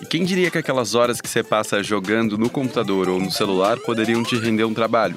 [0.00, 3.78] E quem diria que aquelas horas que você passa jogando no computador ou no celular
[3.78, 5.16] poderiam te render um trabalho?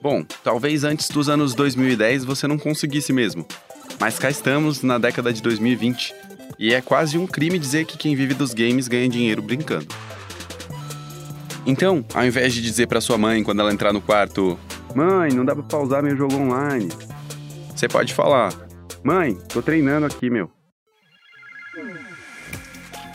[0.00, 3.46] Bom, talvez antes dos anos 2010 você não conseguisse mesmo.
[3.98, 6.14] Mas cá estamos na década de 2020
[6.58, 9.88] e é quase um crime dizer que quem vive dos games ganha dinheiro brincando.
[11.66, 14.58] Então, ao invés de dizer para sua mãe quando ela entrar no quarto:
[14.94, 16.88] "Mãe, não dá para pausar meu jogo online",
[17.74, 18.67] você pode falar:
[19.02, 20.50] "Mãe, tô treinando aqui, meu".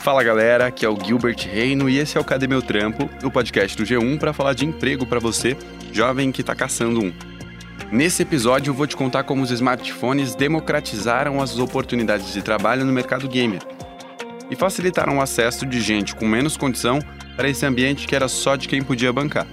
[0.00, 3.30] Fala galera, aqui é o Gilbert Reino e esse é o Cadê Meu Trampo, o
[3.30, 5.56] podcast do G1 para falar de emprego para você,
[5.92, 7.12] jovem que está caçando um.
[7.90, 12.92] Nesse episódio eu vou te contar como os smartphones democratizaram as oportunidades de trabalho no
[12.92, 13.62] mercado gamer
[14.50, 16.98] e facilitaram o acesso de gente com menos condição
[17.36, 19.46] para esse ambiente que era só de quem podia bancar.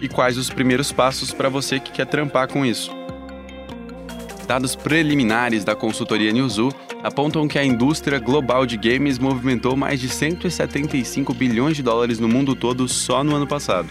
[0.00, 2.90] E quais os primeiros passos para você que quer trampar com isso.
[4.46, 10.08] Dados preliminares da consultoria Newzoo apontam que a indústria global de games movimentou mais de
[10.08, 13.88] 175 bilhões de dólares no mundo todo só no ano passado.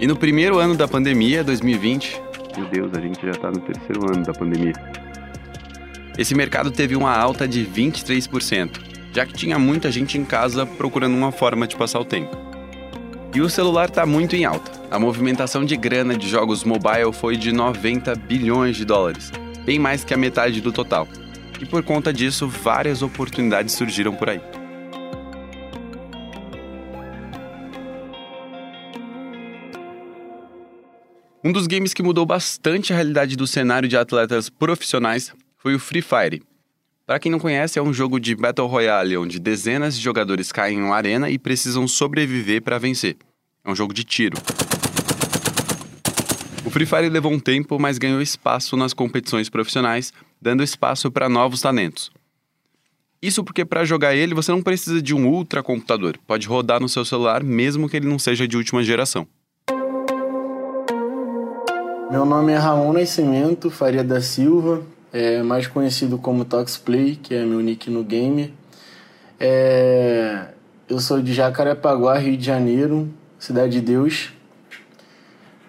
[0.00, 4.04] E no primeiro ano da pandemia, 2020, meu Deus, a gente já está no terceiro
[4.12, 4.72] ano da pandemia.
[6.16, 8.80] Esse mercado teve uma alta de 23%,
[9.12, 12.36] já que tinha muita gente em casa procurando uma forma de passar o tempo.
[13.38, 14.68] E o celular está muito em alta.
[14.90, 19.30] A movimentação de grana de jogos mobile foi de 90 bilhões de dólares,
[19.64, 21.06] bem mais que a metade do total.
[21.60, 24.40] E por conta disso, várias oportunidades surgiram por aí.
[31.44, 35.78] Um dos games que mudou bastante a realidade do cenário de atletas profissionais foi o
[35.78, 36.42] Free Fire.
[37.06, 40.78] Para quem não conhece, é um jogo de Battle Royale onde dezenas de jogadores caem
[40.78, 43.16] em uma arena e precisam sobreviver para vencer.
[43.68, 44.38] É um jogo de tiro.
[46.64, 51.28] O Free Fire levou um tempo, mas ganhou espaço nas competições profissionais, dando espaço para
[51.28, 52.10] novos talentos.
[53.20, 56.88] Isso porque para jogar ele você não precisa de um ultra computador, pode rodar no
[56.88, 59.28] seu celular mesmo que ele não seja de última geração.
[62.10, 67.44] Meu nome é Raul Nascimento Faria da Silva, é mais conhecido como Toxplay, que é
[67.44, 68.54] meu nick no game.
[69.38, 70.46] É...
[70.88, 74.32] Eu sou de Jacarepaguá, Rio de Janeiro, Cidade de Deus.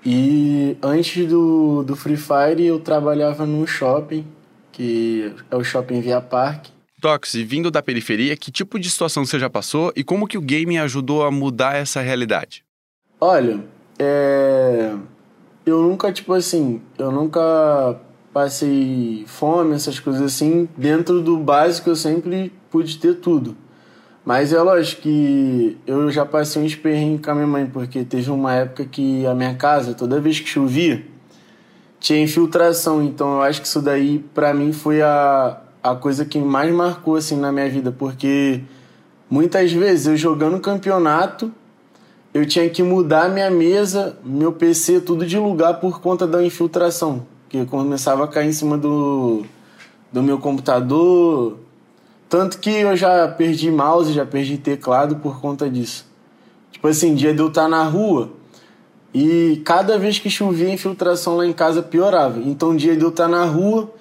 [0.06, 4.25] E antes do, do Free Fire eu trabalhava num shopping,
[4.72, 6.68] que é o Shopping Via Park.
[7.02, 10.41] Tox, vindo da periferia, que tipo de situação você já passou e como que o
[10.41, 12.63] game ajudou a mudar essa realidade?
[13.19, 13.63] Olha,
[13.97, 14.94] é...
[15.66, 18.00] eu nunca, tipo assim, eu nunca
[18.34, 20.68] passei fome, essas coisas assim.
[20.78, 23.56] Dentro do básico eu sempre pude ter tudo.
[24.25, 28.30] Mas é lógico que eu já passei um esperrinho com a minha mãe, porque teve
[28.30, 31.03] uma época que a minha casa, toda vez que chovia,
[32.00, 33.02] tinha infiltração.
[33.02, 37.16] Então eu acho que isso daí, para mim, foi a, a coisa que mais marcou
[37.16, 38.62] assim na minha vida, porque
[39.29, 41.52] muitas vezes eu jogando campeonato,
[42.34, 47.25] eu tinha que mudar minha mesa, meu PC, tudo de lugar por conta da infiltração,
[47.47, 49.44] que começava a cair em cima do,
[50.12, 51.58] do meu computador,
[52.29, 56.06] tanto que eu já perdi mouse, já perdi teclado por conta disso.
[56.72, 58.31] Tipo assim, dia de eu estar na rua
[59.13, 62.40] e cada vez que chovia a infiltração lá em casa piorava.
[62.40, 63.91] Então, dia de eu estar na rua,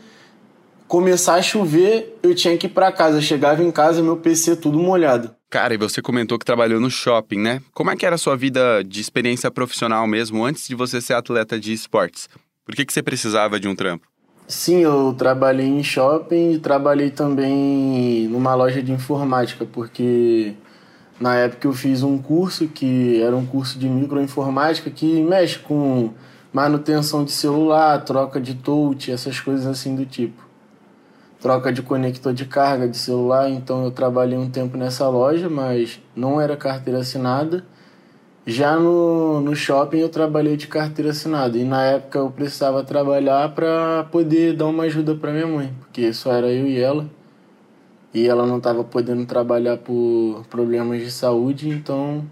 [0.87, 3.21] começar a chover, eu tinha que ir para casa.
[3.21, 5.35] Chegava em casa, meu PC tudo molhado.
[5.49, 7.63] Cara, e você comentou que trabalhou no shopping, né?
[7.73, 11.15] Como é que era a sua vida de experiência profissional mesmo antes de você ser
[11.15, 12.29] atleta de esportes?
[12.67, 14.07] Por que, que você precisava de um trampo?
[14.51, 20.55] Sim, eu trabalhei em shopping e trabalhei também numa loja de informática, porque
[21.21, 26.15] na época eu fiz um curso que era um curso de microinformática que mexe com
[26.51, 30.43] manutenção de celular, troca de touch, essas coisas assim do tipo.
[31.43, 36.01] Troca de conector de carga de celular, então eu trabalhei um tempo nessa loja, mas
[36.17, 37.67] não era carteira assinada
[38.51, 43.51] já no, no shopping eu trabalhei de carteira assinada e na época eu precisava trabalhar
[43.51, 47.11] para poder dar uma ajuda para minha mãe, porque só era eu e ela.
[48.15, 52.27] E ela não estava podendo trabalhar por problemas de saúde, então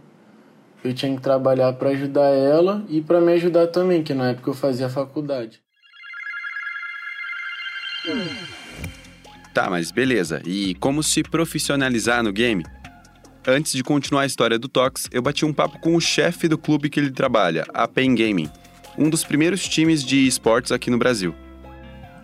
[0.83, 4.49] eu tinha que trabalhar para ajudar ela e para me ajudar também, que na época
[4.49, 5.61] eu fazia faculdade.
[9.53, 10.41] Tá, mas beleza.
[10.47, 12.65] E como se profissionalizar no game?
[13.49, 16.59] Antes de continuar a história do Tox, eu bati um papo com o chefe do
[16.59, 18.51] clube que ele trabalha, a Pen Gaming,
[18.99, 21.33] um dos primeiros times de esportes aqui no Brasil.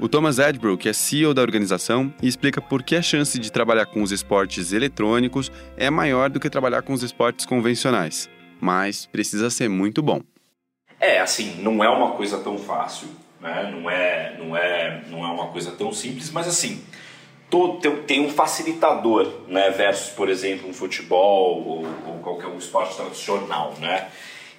[0.00, 3.86] O Thomas Edbrook é CEO da organização e explica por que a chance de trabalhar
[3.86, 8.28] com os esportes eletrônicos é maior do que trabalhar com os esportes convencionais,
[8.60, 10.22] mas precisa ser muito bom.
[10.98, 13.06] É, assim, não é uma coisa tão fácil,
[13.40, 13.70] né?
[13.70, 16.82] Não é, não é, não é uma coisa tão simples, mas assim,
[17.52, 19.68] todo, tem um facilitador, né?
[19.70, 24.08] Versus, por exemplo, um futebol ou, ou qualquer um esporte tradicional, né?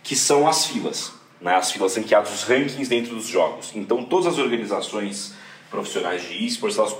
[0.03, 1.11] Que são as filas,
[1.41, 1.55] né?
[1.55, 3.71] As filas ranqueadas, os rankings dentro dos jogos.
[3.73, 5.33] Então, todas as organizações
[5.71, 6.95] profissionais de esportes, elas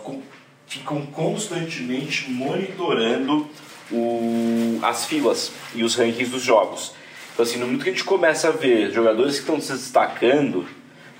[0.66, 3.48] ficam constantemente monitorando
[3.92, 6.96] o, as filas e os rankings dos jogos.
[7.34, 10.66] Então, assim, no momento que a gente começa a ver jogadores que estão se destacando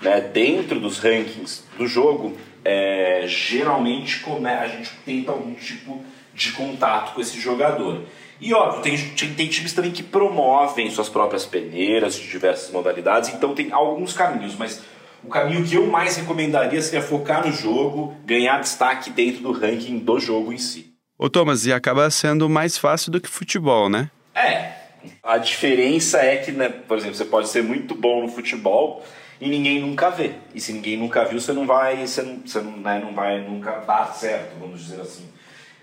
[0.02, 6.52] né, dentro dos rankings do jogo, é, geralmente come, a gente tenta algum tipo de
[6.52, 8.04] contato com esse jogador.
[8.40, 8.98] E óbvio, tem,
[9.34, 14.56] tem times também que promovem suas próprias peneiras de diversas modalidades, então tem alguns caminhos,
[14.56, 14.82] mas
[15.24, 20.00] o caminho que eu mais recomendaria seria focar no jogo, ganhar destaque dentro do ranking
[20.00, 20.94] do jogo em si.
[21.18, 24.10] Ô Thomas, e acaba sendo mais fácil do que futebol, né?
[24.36, 24.74] É,
[25.22, 29.04] a diferença é que, né, por exemplo, você pode ser muito bom no futebol
[29.40, 30.32] e ninguém nunca vê.
[30.54, 33.42] E se ninguém nunca viu, você não vai, você não, você não, né, não vai
[33.42, 35.28] nunca dar certo, vamos dizer assim.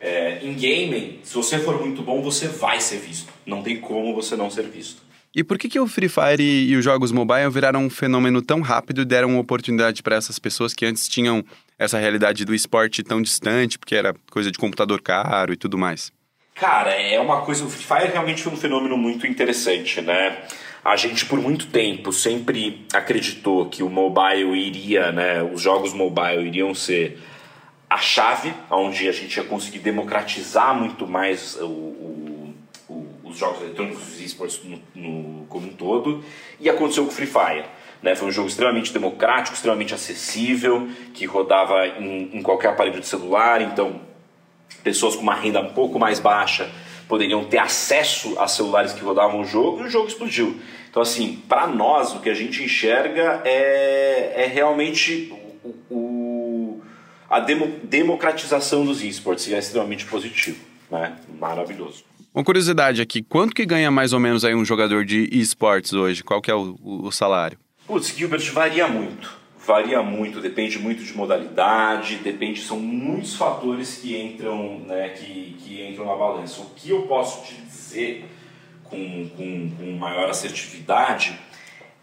[0.01, 3.31] É, em gaming, se você for muito bom, você vai ser visto.
[3.45, 5.03] Não tem como você não ser visto.
[5.35, 8.43] E por que, que o Free Fire e, e os jogos mobile viraram um fenômeno
[8.43, 11.45] tão rápido e deram oportunidade para essas pessoas que antes tinham
[11.79, 16.13] essa realidade do esporte tão distante, porque era coisa de computador caro e tudo mais?
[16.55, 17.65] Cara, é uma coisa.
[17.65, 20.43] O Free Fire realmente foi um fenômeno muito interessante, né?
[20.83, 25.43] A gente por muito tempo sempre acreditou que o mobile iria, né?
[25.43, 27.21] Os jogos mobile iriam ser
[27.89, 32.55] a chave onde a gente ia conseguir democratizar muito mais o, o,
[32.89, 36.25] o, os jogos eletrônicos, os esportes no, no, como um todo.
[36.59, 37.65] E aconteceu com o Free Fire.
[38.03, 38.15] Né?
[38.15, 43.61] Foi um jogo extremamente democrático, extremamente acessível, que rodava em, em qualquer aparelho de celular.
[43.61, 44.01] Então,
[44.83, 46.71] pessoas com uma renda um pouco mais baixa
[47.11, 50.61] poderiam ter acesso a celulares que rodavam o jogo e o jogo explodiu.
[50.89, 55.33] Então, assim, para nós, o que a gente enxerga é, é realmente
[55.65, 56.83] o, o,
[57.29, 61.17] a demo, democratização dos esportes e é extremamente positivo, né?
[61.39, 62.05] Maravilhoso.
[62.33, 66.23] Uma curiosidade aqui, quanto que ganha mais ou menos aí um jogador de esportes hoje?
[66.23, 67.59] Qual que é o, o salário?
[67.89, 74.17] Putz, Gilbert, varia muito varia muito, depende muito de modalidade, depende, são muitos fatores que
[74.17, 76.63] entram, né, que, que entram na balança.
[76.63, 78.25] O que eu posso te dizer
[78.85, 81.39] com, com, com maior assertividade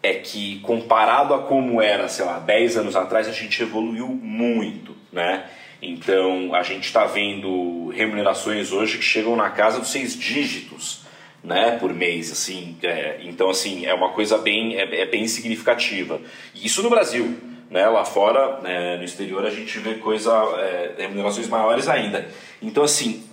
[0.02, 4.96] é que comparado a como era, sei lá, 10 anos atrás, a gente evoluiu muito,
[5.12, 5.44] né?
[5.82, 11.02] Então a gente está vendo remunerações hoje que chegam na casa dos seis dígitos,
[11.42, 12.76] né, por mês, assim.
[12.82, 16.20] É, então assim é uma coisa bem é, é bem significativa.
[16.54, 17.36] Isso no Brasil.
[17.70, 17.86] Né?
[17.86, 22.26] Lá fora, né, no exterior, a gente vê coisa, é, remunerações maiores ainda.
[22.62, 23.24] Então, assim,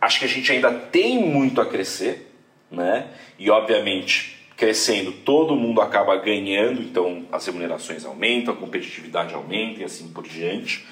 [0.00, 2.32] acho que a gente ainda tem muito a crescer,
[2.70, 3.08] né?
[3.38, 9.84] E, obviamente, crescendo, todo mundo acaba ganhando, então as remunerações aumentam, a competitividade aumenta e
[9.84, 10.86] assim por diante.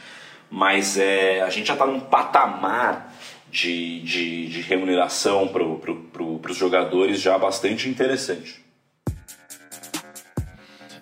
[0.50, 3.09] Mas é, a gente já está num patamar
[3.50, 8.60] de, de, de remuneração para pro, pro, os jogadores já bastante interessante.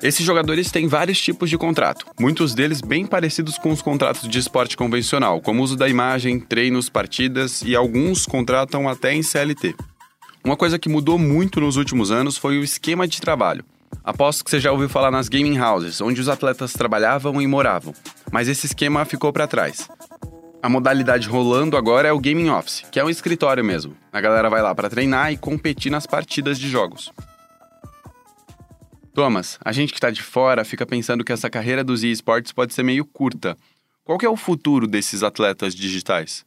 [0.00, 4.38] Esses jogadores têm vários tipos de contrato, muitos deles bem parecidos com os contratos de
[4.38, 9.74] esporte convencional, como uso da imagem, treinos, partidas e alguns contratam até em CLT.
[10.44, 13.64] Uma coisa que mudou muito nos últimos anos foi o esquema de trabalho.
[14.04, 17.92] Aposto que você já ouviu falar nas gaming houses, onde os atletas trabalhavam e moravam,
[18.30, 19.88] mas esse esquema ficou para trás.
[20.60, 23.96] A modalidade rolando agora é o gaming office, que é um escritório mesmo.
[24.12, 27.12] A galera vai lá para treinar e competir nas partidas de jogos.
[29.14, 32.74] Thomas, a gente que está de fora fica pensando que essa carreira dos esportes pode
[32.74, 33.56] ser meio curta.
[34.04, 36.44] Qual é o futuro desses atletas digitais?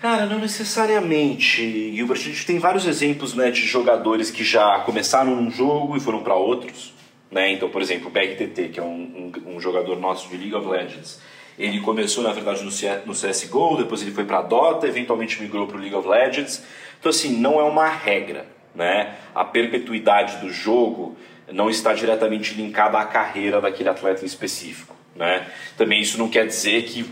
[0.00, 2.18] Cara, não necessariamente, Gilbert.
[2.18, 6.22] A gente tem vários exemplos né, de jogadores que já começaram num jogo e foram
[6.22, 6.92] para outros.
[7.30, 7.52] Né?
[7.52, 10.68] Então, por exemplo, o BRTT, que é um, um, um, jogador nosso de League of
[10.68, 11.20] Legends.
[11.58, 15.80] Ele começou, na verdade, no, CSGO, depois ele foi para Dota, eventualmente migrou para o
[15.80, 16.62] League of Legends.
[16.98, 18.46] Então, assim, não é uma regra.
[18.74, 19.14] Né?
[19.34, 21.16] A perpetuidade do jogo
[21.50, 24.94] não está diretamente linkada à carreira daquele atleta em específico.
[25.14, 25.46] Né?
[25.78, 27.06] Também isso não quer dizer que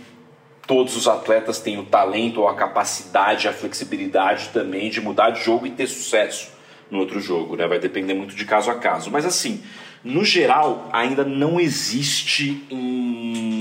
[0.67, 5.43] todos os atletas têm o talento ou a capacidade, a flexibilidade também de mudar de
[5.43, 6.53] jogo e ter sucesso
[6.91, 7.67] no outro jogo, né?
[7.67, 9.11] Vai depender muito de caso a caso.
[9.11, 9.63] Mas assim,
[10.03, 13.54] no geral, ainda não existe um,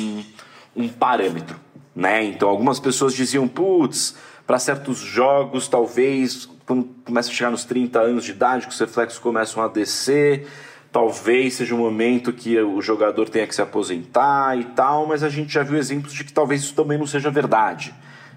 [0.76, 1.60] um parâmetro,
[1.96, 2.24] né?
[2.24, 4.16] Então algumas pessoas diziam, putz,
[4.46, 8.80] para certos jogos, talvez quando começa a chegar nos 30 anos de idade, que os
[8.80, 10.48] reflexos começam a descer,
[10.92, 15.30] talvez seja um momento que o jogador tenha que se aposentar e tal, mas a
[15.30, 17.94] gente já viu exemplos de que talvez isso também não seja verdade,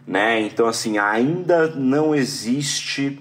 [0.06, 0.40] né?
[0.40, 3.20] Então assim, ainda não existe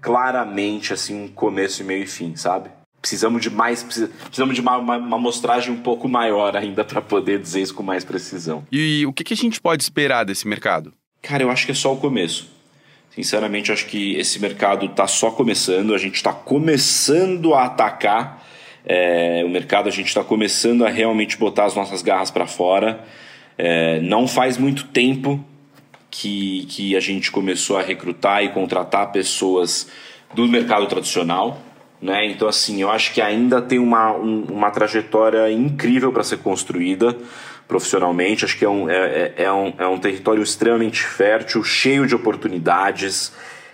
[0.00, 2.70] claramente assim um começo, meio e fim, sabe?
[3.08, 7.38] Precisamos de mais, precisamos de uma, uma, uma amostragem um pouco maior ainda para poder
[7.38, 8.66] dizer isso com mais precisão.
[8.70, 10.92] E o que, que a gente pode esperar desse mercado?
[11.22, 12.50] Cara, eu acho que é só o começo.
[13.10, 18.46] Sinceramente, acho que esse mercado está só começando, a gente está começando a atacar
[18.84, 23.02] é, o mercado, a gente está começando a realmente botar as nossas garras para fora.
[23.56, 25.42] É, não faz muito tempo
[26.10, 29.88] que, que a gente começou a recrutar e contratar pessoas
[30.34, 31.62] do mercado tradicional.
[32.00, 32.26] Né?
[32.26, 37.16] Então, assim, eu acho que ainda tem uma, um, uma trajetória incrível para ser construída
[37.66, 38.44] profissionalmente.
[38.44, 42.14] Acho que é um, é, é, é, um, é um território extremamente fértil, cheio de
[42.14, 43.32] oportunidades.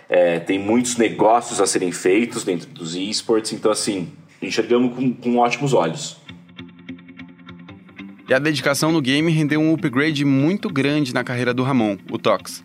[0.09, 3.53] É, tem muitos negócios a serem feitos dentro dos esportes.
[3.53, 4.09] Então, assim,
[4.41, 6.17] enxergamos com, com ótimos olhos.
[8.27, 12.17] E a dedicação no game rendeu um upgrade muito grande na carreira do Ramon, o
[12.17, 12.63] Tox.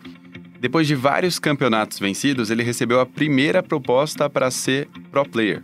[0.61, 5.63] Depois de vários campeonatos vencidos, ele recebeu a primeira proposta para ser pro player.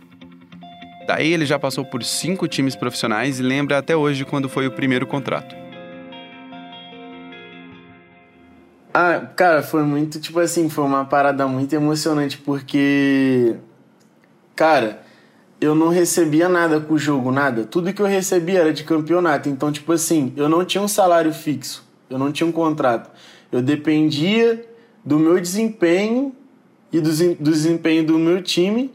[1.06, 4.72] Daí ele já passou por cinco times profissionais e lembra até hoje quando foi o
[4.72, 5.54] primeiro contrato.
[8.92, 13.54] Ah, cara, foi muito, tipo assim, foi uma parada muito emocionante, porque.
[14.56, 15.00] Cara,
[15.60, 17.64] eu não recebia nada com o jogo, nada.
[17.64, 19.48] Tudo que eu recebia era de campeonato.
[19.48, 23.08] Então, tipo assim, eu não tinha um salário fixo, eu não tinha um contrato.
[23.52, 24.66] Eu dependia
[25.08, 26.34] do meu desempenho
[26.92, 27.10] e do,
[27.40, 28.92] desempenho do meu time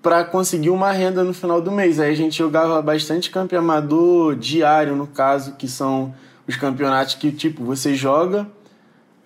[0.00, 2.00] para conseguir uma renda no final do mês.
[2.00, 6.14] Aí a gente jogava bastante campeonato diário no caso, que são
[6.48, 8.46] os campeonatos que, tipo, você joga,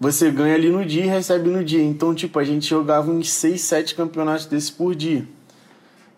[0.00, 1.84] você ganha ali no dia e recebe no dia.
[1.84, 5.24] Então, tipo, a gente jogava uns 6, 7 campeonatos desses por dia.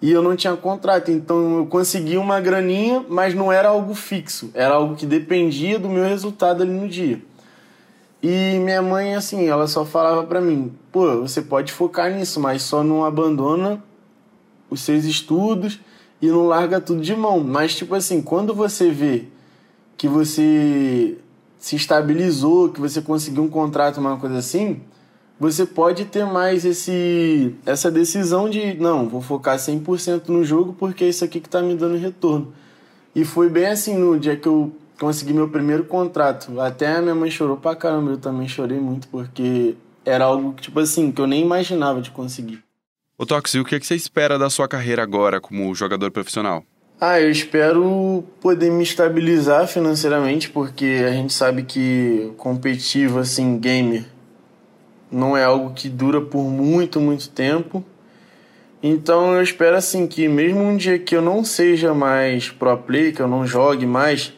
[0.00, 4.50] E eu não tinha contrato, então eu conseguia uma graninha, mas não era algo fixo,
[4.54, 7.20] era algo que dependia do meu resultado ali no dia.
[8.28, 12.62] E minha mãe, assim, ela só falava para mim: pô, você pode focar nisso, mas
[12.62, 13.80] só não abandona
[14.68, 15.78] os seus estudos
[16.20, 17.38] e não larga tudo de mão.
[17.38, 19.28] Mas, tipo assim, quando você vê
[19.96, 21.16] que você
[21.56, 24.80] se estabilizou, que você conseguiu um contrato, uma coisa assim,
[25.38, 31.04] você pode ter mais esse essa decisão de, não, vou focar 100% no jogo porque
[31.04, 32.52] é isso aqui que tá me dando retorno.
[33.14, 36.60] E foi bem assim no dia que eu consegui meu primeiro contrato.
[36.60, 39.74] Até a minha mãe chorou pra caramba, eu também chorei muito porque
[40.04, 42.62] era algo, tipo assim, que eu nem imaginava de conseguir.
[43.18, 46.62] Ô Toxi, o que, é que você espera da sua carreira agora como jogador profissional?
[47.00, 54.04] Ah, eu espero poder me estabilizar financeiramente, porque a gente sabe que competitivo, assim, gamer,
[55.10, 57.84] não é algo que dura por muito, muito tempo.
[58.82, 63.12] Então eu espero, assim, que mesmo um dia que eu não seja mais pro play,
[63.12, 64.32] que eu não jogue mais,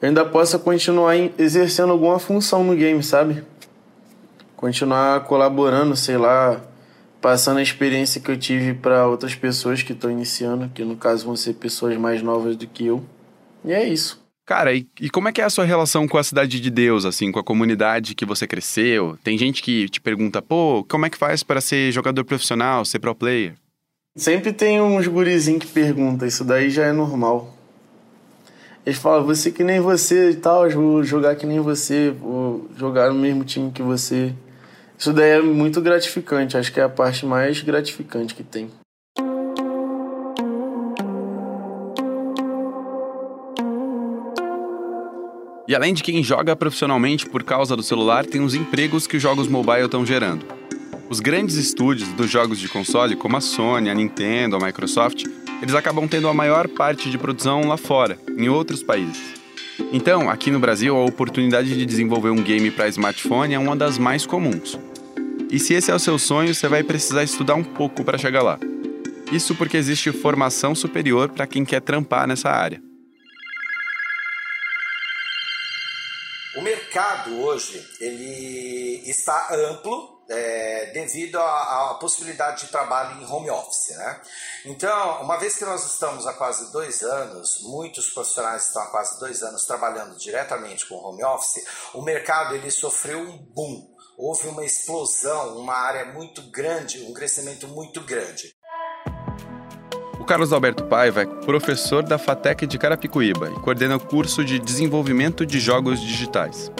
[0.00, 3.44] eu ainda possa continuar exercendo alguma função no game, sabe?
[4.56, 6.60] Continuar colaborando, sei lá,
[7.20, 11.26] passando a experiência que eu tive para outras pessoas que estão iniciando, que no caso
[11.26, 13.04] vão ser pessoas mais novas do que eu.
[13.64, 14.20] E é isso.
[14.46, 17.04] Cara, e, e, como é que é a sua relação com a cidade de Deus,
[17.04, 19.16] assim, com a comunidade que você cresceu?
[19.22, 22.98] Tem gente que te pergunta, pô, como é que faz para ser jogador profissional, ser
[22.98, 23.54] pro player?
[24.16, 27.54] Sempre tem uns gurizinhos que perguntam, isso daí já é normal.
[28.84, 33.12] Eles falam, você que nem você e tal, vou jogar que nem você, vou jogar
[33.12, 34.32] no mesmo time que você.
[34.98, 38.70] Isso daí é muito gratificante, acho que é a parte mais gratificante que tem.
[45.68, 49.22] E além de quem joga profissionalmente por causa do celular, tem os empregos que os
[49.22, 50.44] jogos mobile estão gerando.
[51.08, 55.24] Os grandes estúdios dos jogos de console, como a Sony, a Nintendo, a Microsoft,
[55.62, 59.40] eles acabam tendo a maior parte de produção lá fora, em outros países.
[59.92, 63.98] Então, aqui no Brasil, a oportunidade de desenvolver um game para smartphone é uma das
[63.98, 64.78] mais comuns.
[65.50, 68.42] E se esse é o seu sonho, você vai precisar estudar um pouco para chegar
[68.42, 68.58] lá.
[69.32, 72.82] Isso porque existe formação superior para quem quer trampar nessa área.
[76.56, 83.96] O mercado hoje ele está amplo é, devido à, possibilidade de trabalho em home office.
[83.96, 84.20] Né?
[84.66, 89.18] Então, uma vez que nós estamos há quase dois anos, muitos profissionais estão há quase
[89.18, 94.62] dois anos trabalhando diretamente com home office, o mercado ele sofreu um boom houve uma
[94.62, 98.54] explosão, uma área muito grande, um crescimento muito grande.
[100.20, 104.58] O Carlos Alberto Paiva é professor da FATEC de Carapicuíba e coordena o curso de
[104.58, 106.70] Desenvolvimento de Jogos Digitais.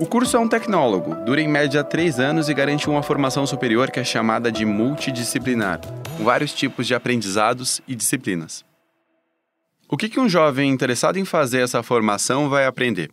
[0.00, 3.90] O curso é um tecnólogo, dura em média três anos e garante uma formação superior
[3.90, 5.80] que é chamada de multidisciplinar,
[6.16, 8.64] com vários tipos de aprendizados e disciplinas.
[9.88, 13.10] O que, que um jovem interessado em fazer essa formação vai aprender?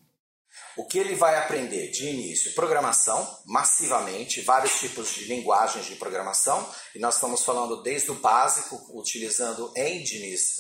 [0.80, 2.54] O que ele vai aprender de início?
[2.54, 8.80] Programação, massivamente, vários tipos de linguagens de programação, e nós estamos falando desde o básico,
[8.98, 10.56] utilizando engines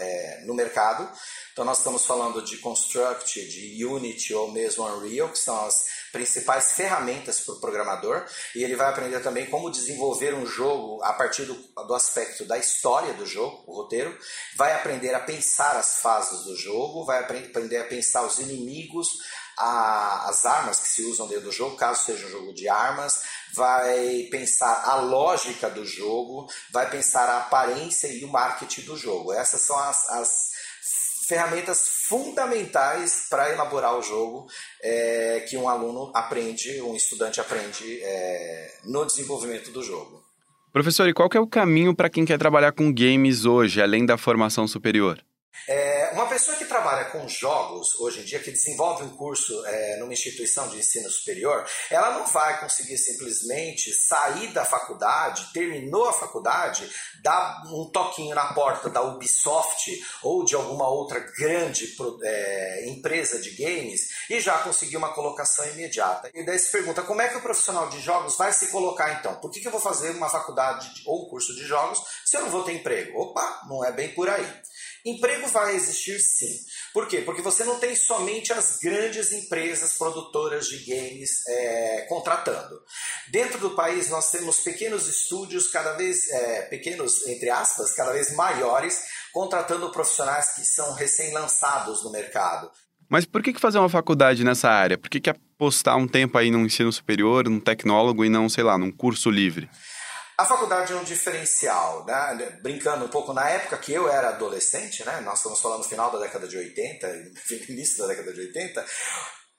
[0.00, 1.08] é, no mercado.
[1.52, 6.72] Então, nós estamos falando de Construct, de Unity ou mesmo Unreal, que são as principais
[6.72, 11.44] ferramentas para o programador, e ele vai aprender também como desenvolver um jogo a partir
[11.44, 11.54] do,
[11.86, 14.18] do aspecto da história do jogo, o roteiro,
[14.56, 19.08] vai aprender a pensar as fases do jogo, vai aprender a pensar os inimigos,
[19.58, 23.22] a, as armas que se usam dentro do jogo, caso seja um jogo de armas,
[23.54, 29.32] vai pensar a lógica do jogo, vai pensar a aparência e o marketing do jogo.
[29.32, 30.50] Essas são as, as
[31.28, 34.46] ferramentas fundamentais para elaborar o jogo
[34.82, 40.20] é, que um aluno aprende, um estudante aprende é, no desenvolvimento do jogo.
[40.72, 44.16] Professor, e qual é o caminho para quem quer trabalhar com games hoje, além da
[44.16, 45.20] formação superior?
[45.68, 49.96] É, uma pessoa que trabalha com jogos hoje em dia, que desenvolve um curso é,
[49.98, 56.12] numa instituição de ensino superior, ela não vai conseguir simplesmente sair da faculdade, terminou a
[56.12, 56.88] faculdade,
[57.22, 59.90] dar um toquinho na porta da Ubisoft
[60.22, 66.30] ou de alguma outra grande é, empresa de games e já conseguir uma colocação imediata.
[66.34, 69.36] E daí se pergunta como é que o profissional de jogos vai se colocar então?
[69.36, 72.42] Por que, que eu vou fazer uma faculdade ou um curso de jogos se eu
[72.42, 73.18] não vou ter emprego?
[73.18, 74.46] Opa, não é bem por aí.
[75.04, 76.54] Emprego vai existir sim.
[76.92, 77.22] Por quê?
[77.22, 82.80] Porque você não tem somente as grandes empresas produtoras de games é, contratando.
[83.28, 88.34] Dentro do país nós temos pequenos estúdios, cada vez é, pequenos, entre aspas, cada vez
[88.34, 89.02] maiores,
[89.32, 92.70] contratando profissionais que são recém-lançados no mercado.
[93.08, 94.96] Mas por que fazer uma faculdade nessa área?
[94.96, 98.78] Por que apostar um tempo aí num ensino superior, num tecnólogo e não, sei lá,
[98.78, 99.68] num curso livre?
[100.40, 102.58] A faculdade é um diferencial, né?
[102.62, 105.20] brincando um pouco, na época que eu era adolescente, né?
[105.20, 107.06] nós estamos falando no final da década de 80,
[107.68, 108.82] início da década de 80,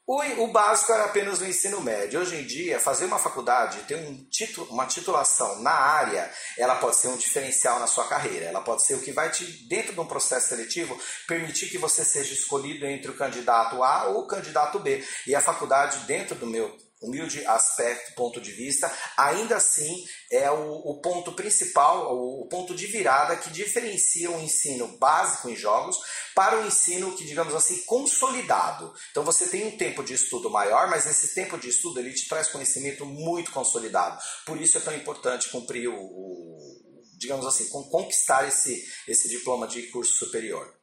[0.08, 2.20] o, o básico era apenas o ensino médio.
[2.20, 6.96] Hoje em dia, fazer uma faculdade, ter um título, uma titulação na área, ela pode
[6.96, 8.48] ser um diferencial na sua carreira.
[8.48, 12.04] Ela pode ser o que vai te, dentro de um processo seletivo, permitir que você
[12.04, 15.06] seja escolhido entre o candidato A ou o candidato B.
[15.28, 20.72] E a faculdade, dentro do meu humilde aspecto, ponto de vista, ainda assim é o,
[20.86, 25.98] o, ponto principal, o, o ponto de virada que diferencia o ensino básico em jogos
[26.36, 28.94] para o ensino que, digamos assim, consolidado.
[29.10, 32.28] Então você tem um tempo de estudo maior, mas esse tempo de estudo ele te
[32.28, 34.22] traz conhecimento muito consolidado.
[34.46, 36.82] Por isso é tão importante cumprir o, o
[37.18, 40.81] digamos assim, conquistar esse, esse diploma de curso superior.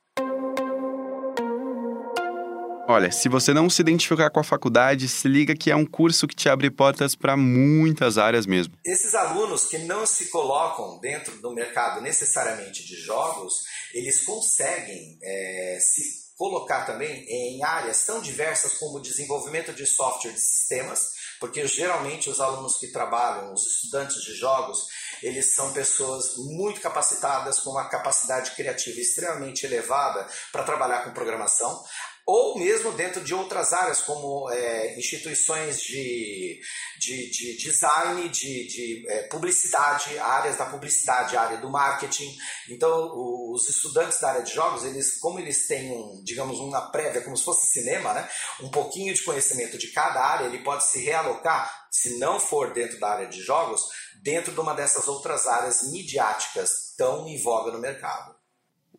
[2.91, 6.27] Olha, se você não se identificar com a faculdade, se liga que é um curso
[6.27, 8.73] que te abre portas para muitas áreas mesmo.
[8.83, 13.53] Esses alunos que não se colocam dentro do mercado necessariamente de jogos,
[13.93, 16.01] eles conseguem é, se
[16.39, 22.41] colocar também em áreas tão diversas como desenvolvimento de software de sistemas, porque geralmente os
[22.41, 24.87] alunos que trabalham, os estudantes de jogos,
[25.23, 31.85] eles são pessoas muito capacitadas, com uma capacidade criativa extremamente elevada para trabalhar com programação
[32.31, 36.61] ou mesmo dentro de outras áreas, como é, instituições de,
[37.01, 42.31] de, de, design, de, de é, publicidade, áreas da publicidade, área do marketing.
[42.69, 43.11] Então,
[43.51, 47.35] os estudantes da área de jogos, eles, como eles têm, um, digamos, uma prévia, como
[47.35, 48.29] se fosse cinema, né?
[48.61, 53.01] um pouquinho de conhecimento de cada área, ele pode se realocar, se não for dentro
[53.01, 53.81] da área de jogos,
[54.23, 58.38] dentro de uma dessas outras áreas midiáticas tão em voga no mercado.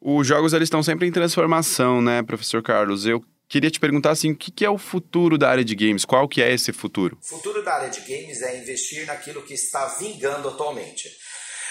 [0.02, 3.06] Os jogos eles estão sempre em transformação, né, professor Carlos?
[3.06, 6.06] Eu queria te perguntar assim, o que é o futuro da área de games?
[6.06, 7.18] Qual que é esse futuro?
[7.22, 11.10] O futuro da área de games é investir naquilo que está vingando atualmente.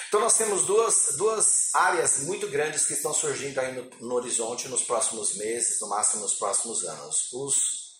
[0.08, 4.68] Então nós temos duas, duas áreas muito grandes que estão surgindo aí no, no horizonte
[4.68, 7.32] nos próximos meses, no máximo nos próximos anos.
[7.32, 7.54] Os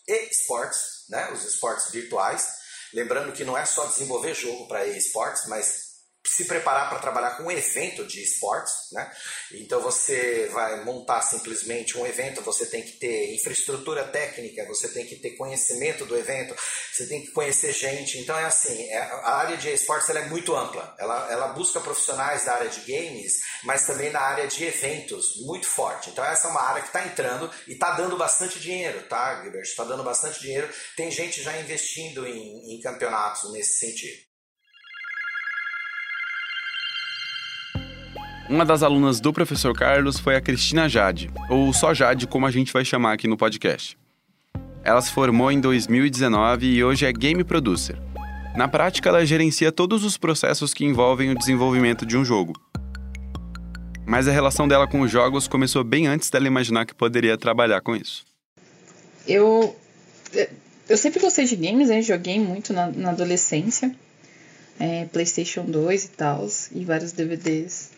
[0.07, 2.47] esports, né, os esportes virtuais.
[2.95, 5.88] Lembrando que não é só desenvolver jogo para esportes, mas
[6.29, 9.11] se preparar para trabalhar com um evento de esportes, né?
[9.53, 15.07] Então você vai montar simplesmente um evento, você tem que ter infraestrutura técnica, você tem
[15.07, 16.55] que ter conhecimento do evento,
[16.93, 18.19] você tem que conhecer gente.
[18.19, 20.95] Então é assim, é, a área de esportes é muito ampla.
[20.99, 23.33] Ela, ela busca profissionais da área de games,
[23.65, 26.11] mas também na área de eventos, muito forte.
[26.11, 29.63] Então essa é uma área que está entrando e está dando bastante dinheiro, tá, Gilbert?
[29.63, 30.69] Está dando bastante dinheiro.
[30.97, 34.28] Tem gente já investindo em, em campeonatos nesse sentido.
[38.49, 42.51] Uma das alunas do professor Carlos foi a Cristina Jade, ou só Jade, como a
[42.51, 43.99] gente vai chamar aqui no podcast.
[44.83, 48.01] Ela se formou em 2019 e hoje é game producer.
[48.57, 52.55] Na prática, ela gerencia todos os processos que envolvem o desenvolvimento de um jogo.
[54.07, 57.83] Mas a relação dela com os jogos começou bem antes dela imaginar que poderia trabalhar
[57.83, 58.25] com isso.
[59.27, 59.77] Eu
[60.89, 62.01] eu sempre gostei de games, né?
[62.01, 63.95] Joguei muito na, na adolescência.
[64.81, 67.98] É, PlayStation 2 e tal, e vários DVDs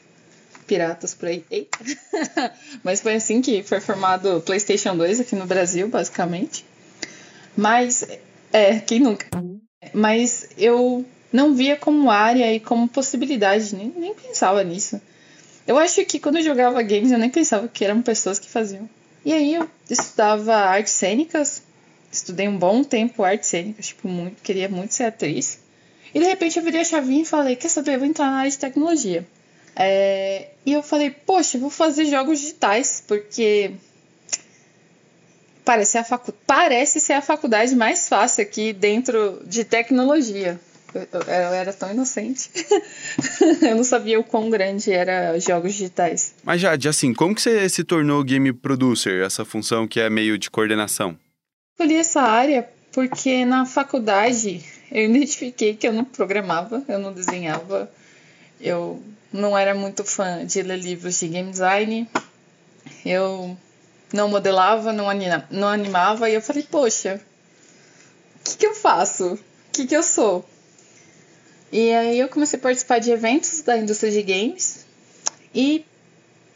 [0.71, 1.45] piratas por aí.
[1.51, 1.79] Eita.
[2.85, 6.65] Mas foi assim que foi formado o PlayStation 2 aqui no Brasil, basicamente.
[7.57, 8.07] Mas,
[8.53, 9.27] é, quem nunca?
[9.93, 15.01] Mas eu não via como área e como possibilidade, nem, nem pensava nisso.
[15.67, 18.89] Eu acho que quando eu jogava games eu nem pensava que eram pessoas que faziam.
[19.25, 21.65] E aí eu estudava artes cênicas,
[22.13, 25.59] estudei um bom tempo artes cênicas, tipo, muito, queria muito ser atriz.
[26.15, 28.39] E de repente eu virei a chavinha e falei, quer saber, eu vou entrar na
[28.39, 29.27] área de tecnologia.
[29.77, 33.73] É, e eu falei, poxa, vou fazer jogos digitais, porque
[35.65, 36.33] parece, a facu...
[36.47, 40.61] parece ser a faculdade mais fácil aqui dentro de tecnologia.
[40.93, 42.51] Eu, eu, eu era tão inocente.
[43.63, 46.35] eu não sabia o quão grande era jogos digitais.
[46.43, 50.37] Mas, Jade, assim, como que você se tornou game producer, essa função que é meio
[50.37, 51.17] de coordenação?
[51.79, 57.91] Escolhi essa área porque na faculdade eu identifiquei que eu não programava, eu não desenhava,
[58.61, 62.09] eu não era muito fã de ler livros de game design.
[63.05, 63.57] Eu
[64.13, 66.29] não modelava, não, anima, não animava.
[66.29, 67.21] E eu falei, poxa,
[68.41, 69.35] o que, que eu faço?
[69.35, 69.39] O
[69.73, 70.45] que, que eu sou?
[71.73, 74.85] E aí eu comecei a participar de eventos da indústria de games
[75.55, 75.85] e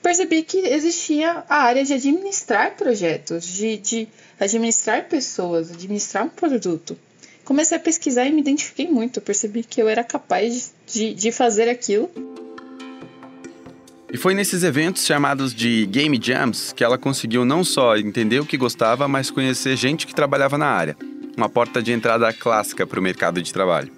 [0.03, 6.99] percebi que existia a área de administrar projetos, de, de administrar pessoas, administrar um produto.
[7.45, 9.19] Comecei a pesquisar e me identifiquei muito.
[9.19, 12.11] Eu percebi que eu era capaz de, de fazer aquilo.
[14.13, 18.47] E foi nesses eventos chamados de Game Jams que ela conseguiu não só entender o
[18.47, 20.97] que gostava, mas conhecer gente que trabalhava na área.
[21.37, 23.93] Uma porta de entrada clássica para o mercado de trabalho.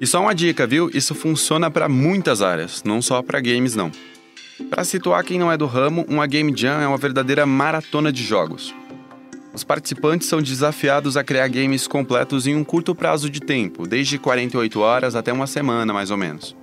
[0.00, 0.90] E só uma dica, viu?
[0.92, 3.92] Isso funciona para muitas áreas, não só para games não.
[4.68, 8.22] Para situar quem não é do ramo, uma Game Jam é uma verdadeira maratona de
[8.22, 8.74] jogos.
[9.52, 14.18] Os participantes são desafiados a criar games completos em um curto prazo de tempo, desde
[14.18, 16.56] 48 horas até uma semana mais ou menos.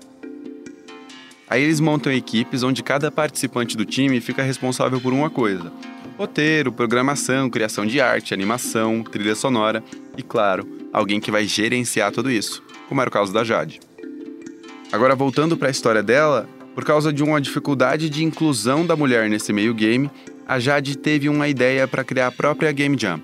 [1.50, 5.71] Aí eles montam equipes onde cada participante do time fica responsável por uma coisa:
[6.17, 9.84] roteiro, programação, criação de arte, animação, trilha sonora
[10.17, 13.80] e, claro, alguém que vai gerenciar tudo isso, como era o caso da Jade.
[14.91, 19.30] Agora, voltando para a história dela, por causa de uma dificuldade de inclusão da mulher
[19.30, 20.10] nesse meio game,
[20.47, 23.21] a Jade teve uma ideia para criar a própria Game Jam.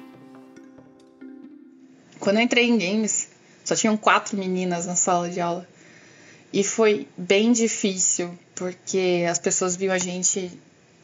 [2.20, 3.30] Quando eu entrei em games,
[3.64, 5.66] só tinham quatro meninas na sala de aula.
[6.52, 10.52] E foi bem difícil, porque as pessoas viam a gente,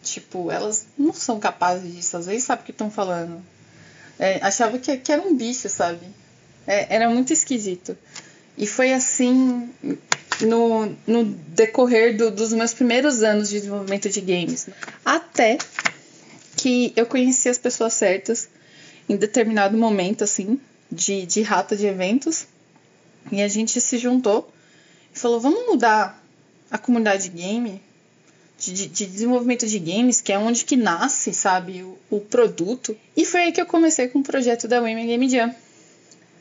[0.04, 3.42] tipo, elas não são capazes disso, às vezes sabe o que estão falando.
[4.20, 6.06] É, achava que, que era um bicho, sabe?
[6.68, 7.98] É, era muito esquisito.
[8.58, 9.70] E foi assim
[10.42, 14.68] no, no decorrer do, dos meus primeiros anos de desenvolvimento de games.
[15.06, 15.58] Até
[16.60, 18.50] que eu conheci as pessoas certas
[19.08, 20.60] em determinado momento, assim,
[20.92, 22.48] de, de rata de eventos.
[23.32, 24.52] E a gente se juntou
[25.14, 26.22] falou: vamos mudar
[26.70, 27.82] a comunidade game,
[28.58, 32.96] de, de, desenvolvimento de games, que é onde que nasce, sabe, o, o, produto.
[33.16, 35.56] E foi aí que eu comecei com o projeto da Women Game Jam.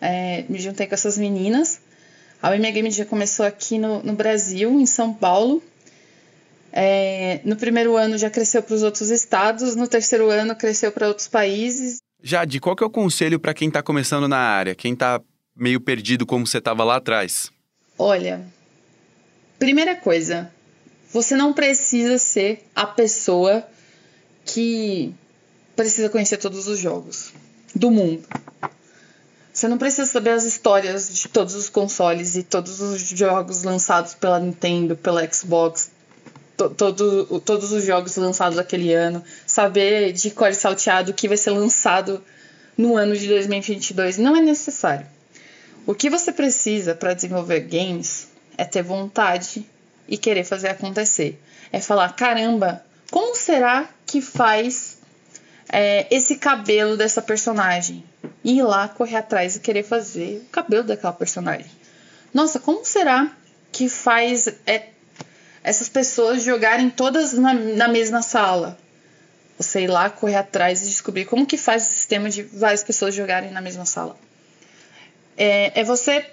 [0.01, 1.81] É, me juntei com essas meninas.
[2.43, 5.63] A Women Game Jam começou aqui no, no Brasil, em São Paulo.
[6.73, 11.09] É, no primeiro ano já cresceu para os outros estados, no terceiro ano cresceu para
[11.09, 11.99] outros países.
[12.23, 15.21] Jade, qual que é o conselho para quem está começando na área, quem está
[15.57, 17.51] meio perdido como você estava lá atrás?
[17.99, 18.45] Olha,
[19.59, 20.53] Primeira coisa,
[21.13, 23.67] você não precisa ser a pessoa
[24.45, 25.13] que
[25.75, 27.33] precisa conhecer todos os jogos
[27.75, 28.23] do mundo.
[29.53, 34.15] Você não precisa saber as histórias de todos os consoles e todos os jogos lançados
[34.15, 35.91] pela Nintendo, pela Xbox,
[36.59, 41.37] to, todo, todos os jogos lançados aquele ano, saber de cor salteado o que vai
[41.37, 42.23] ser lançado
[42.77, 44.19] no ano de 2022.
[44.19, 45.07] Não é necessário.
[45.87, 49.65] O que você precisa para desenvolver games é ter vontade
[50.09, 51.41] e querer fazer acontecer.
[51.73, 54.99] É falar: caramba, como será que faz
[55.69, 58.05] é, esse cabelo dessa personagem?
[58.43, 61.71] E ir lá correr atrás e querer fazer o cabelo daquela personagem.
[62.35, 63.33] Nossa, como será
[63.71, 64.89] que faz é,
[65.63, 68.79] essas pessoas jogarem todas na, na mesma sala?
[69.59, 73.15] Você ir lá correr atrás e descobrir como que faz o sistema de várias pessoas
[73.15, 74.17] jogarem na mesma sala.
[75.37, 76.25] É, é você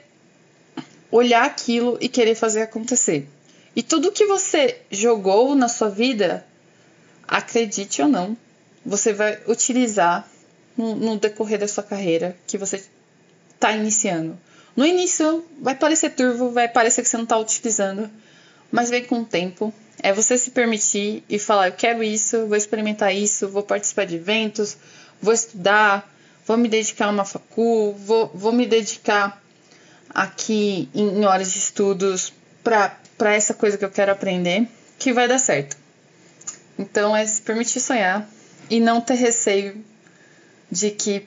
[1.12, 3.28] olhar aquilo e querer fazer acontecer.
[3.76, 6.46] E tudo que você jogou na sua vida,
[7.28, 8.38] acredite ou não,
[8.86, 10.28] você vai utilizar
[10.78, 12.84] no, no decorrer da sua carreira que você
[13.54, 14.38] está iniciando.
[14.76, 18.10] No início vai parecer turvo, vai parecer que você não está utilizando,
[18.76, 19.74] mas vem com o tempo.
[20.04, 24.18] É você se permitir e falar: eu quero isso, vou experimentar isso, vou participar de
[24.18, 24.78] eventos,
[25.22, 26.14] vou estudar,
[26.46, 29.42] vou me dedicar a uma facul, vou, vou me dedicar
[30.10, 34.68] aqui em, em horas de estudos para essa coisa que eu quero aprender,
[35.00, 35.78] que vai dar certo.
[36.78, 38.30] Então é se permitir sonhar
[38.70, 39.82] e não ter receio
[40.70, 41.26] de que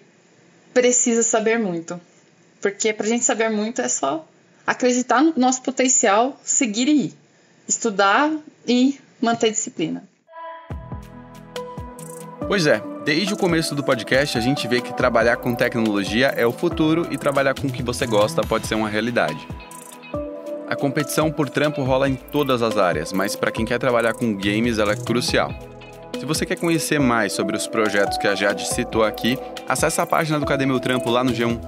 [0.75, 1.99] precisa saber muito.
[2.61, 4.29] Porque pra gente saber muito é só
[4.67, 7.28] acreditar no nosso potencial, seguir e ir.
[7.69, 8.33] Estudar
[8.67, 10.03] e manter disciplina.
[12.47, 16.47] Pois é, desde o começo do podcast a gente vê que trabalhar com tecnologia é
[16.47, 19.47] o futuro e trabalhar com o que você gosta pode ser uma realidade.
[20.67, 24.35] A competição por trampo rola em todas as áreas, mas para quem quer trabalhar com
[24.35, 25.53] games ela é crucial.
[26.19, 30.07] Se você quer conhecer mais sobre os projetos que a Jade citou aqui, acesse a
[30.07, 31.61] página do Cadê Meu Trampo lá no G1.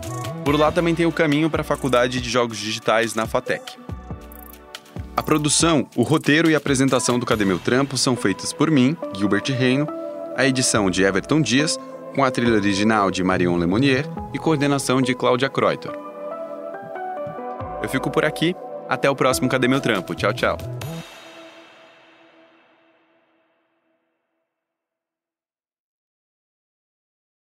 [0.47, 3.90] Por lá também tem o caminho para a Faculdade de Jogos Digitais na FATEC.
[5.21, 8.97] A produção, o roteiro e a apresentação do Cadê Meu Trampo são feitas por mim,
[9.15, 9.87] Gilbert Reino,
[10.35, 11.79] a edição de Everton Dias,
[12.15, 15.93] com a trilha original de Marion Lemonnier e coordenação de Cláudia Kreuter.
[17.83, 18.57] Eu fico por aqui,
[18.89, 20.15] até o próximo Cadê Meu Trampo?
[20.15, 20.57] Tchau, tchau.